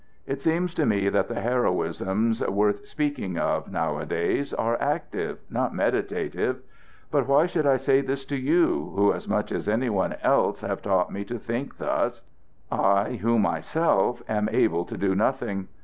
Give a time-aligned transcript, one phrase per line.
[0.25, 6.61] It seems to me that the heroisms worth speaking of nowadays are active, not meditative.
[7.11, 10.61] But why should I say this to you, who as much as any one else
[10.61, 12.23] have taught me to think thus
[12.71, 15.67] I who myself am able to do nothing?